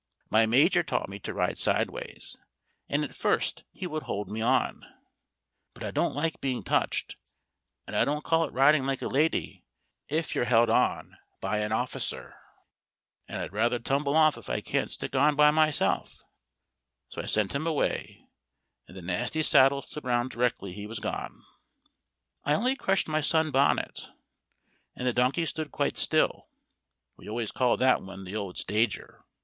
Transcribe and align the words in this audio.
My 0.31 0.47
Major 0.47 0.81
taught 0.81 1.09
me 1.09 1.19
to 1.19 1.31
ride 1.31 1.59
sideways, 1.59 2.35
and 2.89 3.03
at 3.03 3.13
first 3.13 3.65
he 3.71 3.85
would 3.85 4.01
hold 4.01 4.31
me 4.31 4.41
on; 4.41 4.83
But 5.75 5.83
I 5.83 5.91
don't 5.91 6.15
like 6.15 6.41
being 6.41 6.63
touched; 6.63 7.17
and 7.85 7.95
I 7.95 8.03
don't 8.03 8.23
call 8.23 8.43
it 8.45 8.51
riding 8.51 8.87
like 8.87 9.03
a 9.03 9.07
lady 9.07 9.63
if 10.07 10.33
you're 10.33 10.45
held 10.45 10.71
on 10.71 11.19
by 11.39 11.59
an 11.59 11.71
officer, 11.71 12.33
and 13.27 13.43
I'd 13.43 13.53
rather 13.53 13.77
tumble 13.77 14.15
off 14.15 14.39
if 14.39 14.49
I 14.49 14.59
can't 14.59 14.89
stick 14.89 15.15
on 15.15 15.35
by 15.35 15.51
myself; 15.51 16.25
so 17.07 17.21
I 17.21 17.27
sent 17.27 17.53
him 17.53 17.67
away, 17.67 18.25
and 18.87 18.97
the 18.97 19.03
nasty 19.03 19.43
saddle 19.43 19.83
slipped 19.83 20.07
round 20.07 20.31
directly 20.31 20.73
he 20.73 20.87
was 20.87 20.97
gone. 20.97 21.43
I 22.43 22.55
only 22.55 22.75
crushed 22.75 23.07
my 23.07 23.21
sun 23.21 23.51
bonnet, 23.51 24.09
and 24.95 25.05
the 25.07 25.13
donkey 25.13 25.45
stood 25.45 25.71
quite 25.71 25.95
still. 25.95 26.47
(We 27.17 27.29
always 27.29 27.51
call 27.51 27.77
that 27.77 28.01
one 28.01 28.23
"the 28.23 28.35
old 28.35 28.57
stager.") 28.57 29.23